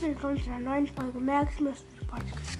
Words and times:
willkommen 0.00 0.40
zu 0.40 0.48
einer 0.50 0.60
neuen 0.60 0.86
Folge 0.86 1.18
Merks 1.18 1.58
Mystery 1.58 2.04
Podcast. 2.06 2.58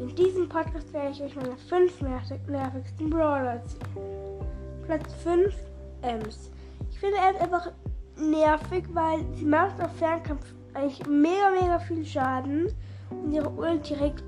In 0.00 0.16
diesem 0.16 0.48
Podcast 0.48 0.92
werde 0.92 1.10
ich 1.12 1.22
euch 1.22 1.36
meine 1.36 1.56
5 1.56 2.00
nervigsten 2.48 3.08
Brawler 3.08 3.52
erzählen. 3.52 4.46
Platz 4.84 5.14
5, 5.22 5.54
Ems. 6.02 6.50
Ich 6.90 6.98
finde 6.98 7.18
Ems 7.18 7.40
einfach 7.40 7.70
nervig, 8.16 8.84
weil 8.92 9.24
sie 9.36 9.44
macht 9.44 9.80
auf 9.80 9.94
Fernkampf 9.96 10.44
eigentlich 10.74 11.06
mega, 11.06 11.50
mega 11.60 11.78
viel 11.78 12.04
Schaden. 12.04 12.74
Und 13.10 13.32
ihre 13.32 13.48
Ulti 13.50 13.94
regt 13.94 14.24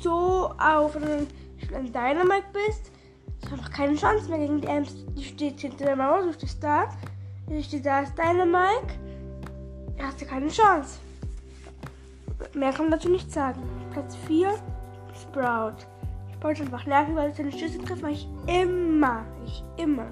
so 0.00 0.52
auf, 0.58 0.94
wenn 0.96 1.02
du 1.02 1.74
ein 1.74 1.86
Dynamite 1.86 2.44
bist. 2.52 2.92
Du 3.40 3.46
hast 3.46 3.52
einfach 3.54 3.72
keine 3.72 3.96
Chance 3.96 4.28
mehr 4.28 4.40
gegen 4.40 4.60
die 4.60 4.68
Ems. 4.68 5.06
Die 5.16 5.24
steht 5.24 5.60
hinter 5.60 5.86
der 5.86 5.96
Mauer, 5.96 6.22
du 6.22 6.34
stehst 6.34 6.62
da. 6.62 6.86
Die 7.48 7.62
steht 7.62 7.86
da 7.86 8.00
ist 8.00 8.12
Dynamite. 8.18 8.94
Hast 9.98 10.20
du 10.20 10.26
keine 10.26 10.48
Chance. 10.48 10.98
Mehr 12.54 12.72
kann 12.72 12.88
man 12.88 12.92
dazu 12.92 13.08
nicht 13.08 13.32
sagen. 13.32 13.60
Platz 13.92 14.16
4, 14.26 14.54
Sprout. 15.22 15.86
Sprout 16.34 16.52
ist 16.52 16.60
einfach 16.62 16.86
nervig, 16.86 17.16
weil 17.16 17.34
seine 17.34 17.50
Schüsse 17.50 17.78
trifft, 17.78 18.02
mache 18.02 18.12
ich 18.12 18.28
immer. 18.46 19.24
Ich 19.44 19.64
immer. 19.76 20.06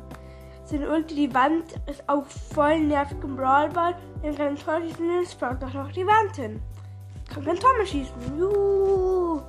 Seine 0.65 0.91
Ulti, 0.91 1.15
die 1.15 1.35
Wand 1.35 1.75
ist 1.87 2.03
auch 2.09 2.25
voll 2.27 2.81
nervig 2.81 3.19
im 3.23 3.37
Brawlball. 3.37 3.95
Wenn 4.23 4.37
kein 4.37 4.57
Tor 4.57 4.81
schießen 4.81 5.09
will, 5.09 5.27
Sprout 5.27 5.57
doch 5.61 5.73
noch 5.73 5.93
die 5.93 6.07
Wand 6.07 6.35
hin. 6.37 6.61
Kann 7.33 7.45
kein 7.45 7.59
Tor 7.59 7.73
mehr 7.77 7.87
schießen. 7.87 8.39
Juhu. 8.39 9.41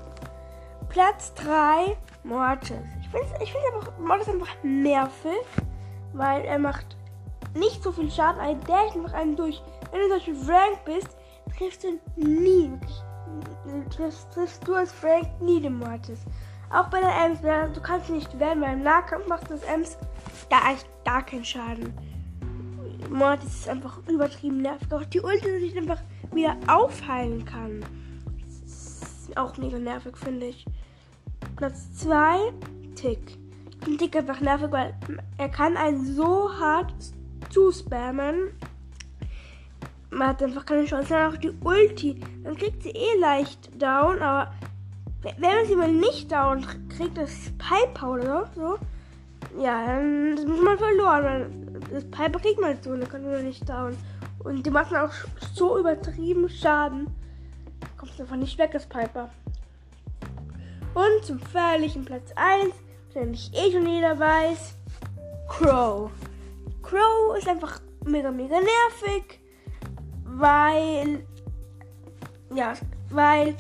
Platz 0.90 1.34
3, 1.36 1.98
Mortis. 2.24 2.78
Ich 3.02 3.10
finde 3.10 3.28
ich 3.42 3.52
find 3.52 3.64
einfach, 3.74 3.98
Mortis 4.00 4.30
einfach 4.30 4.56
nervig, 4.62 5.46
weil 6.14 6.46
er 6.46 6.60
macht 6.60 6.96
nicht 7.56 7.82
so 7.82 7.92
viel 7.92 8.12
Schaden, 8.12 8.40
der 8.68 8.86
ist 8.86 8.96
einfach 8.96 9.14
einen 9.14 9.36
durch. 9.36 9.62
Wenn 9.92 10.02
du 10.02 10.08
zum 10.08 10.18
Beispiel 10.18 10.36
Frank 10.36 10.86
bist, 10.86 11.18
triffst 11.58 11.84
du 11.84 12.00
nie, 12.16 12.72
triffst, 13.90 14.32
triffst 14.32 14.68
du 14.68 14.76
als 14.76 14.92
Frank 14.92 15.28
nie 15.42 15.62
den 15.62 15.78
Mortis. 15.78 16.20
Auch 16.72 16.88
bei 16.88 17.00
der 17.00 17.26
Ems, 17.26 17.40
du 17.42 17.82
kannst 17.82 18.10
nicht 18.10 18.40
werden, 18.40 18.62
weil 18.62 18.74
im 18.74 18.84
Nahkampf 18.84 19.28
macht 19.28 19.50
das 19.52 19.64
Ems 19.64 19.98
da 20.50 20.58
eigentlich 20.60 20.86
gar 21.06 21.24
keinen 21.24 21.46
Schaden. 21.46 21.94
Mortis 23.10 23.54
ist 23.60 23.70
einfach 23.70 24.00
übertrieben 24.08 24.62
nervig. 24.62 24.92
Auch 24.92 25.04
die 25.04 25.22
Ulti, 25.22 25.46
dass 25.46 25.62
ich 25.62 25.78
einfach 25.78 26.02
wieder 26.32 26.58
aufheilen 26.68 27.46
kann. 27.46 27.86
Auch 29.36 29.56
mega 29.58 29.78
nervig, 29.78 30.18
finde 30.18 30.48
ich. 30.48 30.66
Platz 31.56 31.94
2, 31.96 32.54
Tick. 32.96 33.38
Finde 33.84 33.98
Tick 33.98 34.16
einfach 34.16 34.42
nervig, 34.42 34.72
weil 34.72 34.96
er 35.38 35.50
kann 35.50 35.78
einen 35.78 36.06
so 36.16 36.50
hart 36.60 36.94
zuspammen 37.50 38.52
man 40.14 40.30
hat 40.30 40.44
einfach 40.44 40.66
keine 40.66 40.86
Chance. 40.86 41.10
Dann 41.10 41.34
auch 41.34 41.38
die 41.38 41.54
Ulti. 41.64 42.20
Dann 42.44 42.56
kriegt 42.56 42.84
sie 42.84 42.92
eh 42.92 43.20
leicht 43.20 43.82
down, 43.82 44.20
aber 44.22 44.52
wenn 45.22 45.56
man 45.56 45.66
sie 45.66 45.76
mal 45.76 45.92
nicht 45.92 46.32
down 46.32 46.66
kriegt, 46.90 47.18
das 47.18 47.52
Piper 47.58 48.14
oder 48.14 48.52
so, 48.56 48.78
ja, 49.60 49.86
dann 49.86 50.34
ist 50.34 50.48
man 50.48 50.78
verloren. 50.78 51.80
Das 51.92 52.04
Piper 52.06 52.40
kriegt 52.40 52.60
man 52.60 52.78
so, 52.82 52.96
dann 52.96 53.08
kann 53.08 53.24
man 53.24 53.46
nicht 53.46 53.68
down. 53.68 53.96
Und 54.44 54.66
die 54.66 54.70
machen 54.70 54.98
auch 54.98 55.14
so 55.54 55.80
übertrieben 55.80 56.50
Schaden. 56.50 57.08
Da 57.80 57.88
kommt 57.98 58.20
einfach 58.20 58.36
nicht 58.36 58.58
weg, 58.58 58.72
das 58.74 58.86
Piper. 58.86 59.30
Und 60.94 61.26
zum 61.26 61.40
feierlichen 61.40 62.06
Platz 62.06 62.32
1, 62.36 62.74
den 63.16 63.32
nicht 63.32 63.56
eh 63.56 63.72
schon 63.72 63.88
jeder 63.88 64.20
weiß, 64.20 64.76
Crow. 65.48 66.12
Crow 66.82 67.38
ist 67.38 67.48
einfach 67.48 67.80
mega, 68.06 68.32
mega 68.32 68.56
nervig 68.56 69.43
weil 70.38 71.26
ja, 72.54 72.74
weil 73.10 73.56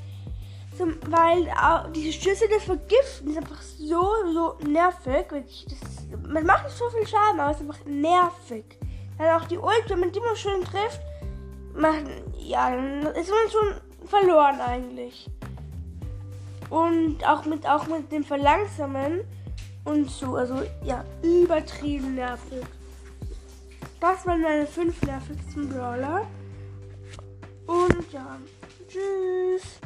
zum, 0.77 0.95
weil 1.07 1.49
auch 1.51 1.91
diese 1.91 2.13
Schüsse 2.13 2.47
des 2.47 2.63
Vergiften 2.63 3.29
ist 3.29 3.37
einfach 3.37 3.61
so 3.61 4.07
so 4.33 4.57
nervig, 4.67 5.05
wirklich. 5.05 5.65
Das, 5.69 6.19
man 6.27 6.45
macht 6.45 6.65
nicht 6.65 6.77
so 6.77 6.89
viel 6.89 7.07
Schaden, 7.07 7.39
aber 7.39 7.51
es 7.51 7.57
ist 7.57 7.63
einfach 7.63 7.85
nervig. 7.85 8.65
Dann 9.17 9.41
auch 9.41 9.47
die 9.47 9.57
Ult, 9.57 9.83
wenn 9.87 9.99
man 9.99 10.11
die 10.11 10.19
mal 10.19 10.35
schön 10.35 10.63
trifft, 10.63 11.01
macht, 11.75 12.03
ja, 12.37 12.69
dann 12.71 13.01
ist 13.15 13.29
man 13.29 13.51
schon 13.51 14.07
verloren 14.07 14.59
eigentlich. 14.59 15.29
Und 16.69 17.23
auch 17.27 17.45
mit 17.45 17.67
auch 17.67 17.87
mit 17.87 18.11
dem 18.11 18.23
Verlangsamen 18.23 19.21
und 19.85 20.09
so, 20.09 20.35
also 20.35 20.63
ja, 20.83 21.05
übertrieben 21.21 22.15
nervig. 22.15 22.65
Das 23.99 24.25
waren 24.25 24.41
meine 24.41 24.65
fünf 24.65 25.01
nervigsten 25.03 25.69
Brawler. 25.69 26.25
Und 27.65 28.11
ja, 28.11 28.37
tschüss. 28.87 29.79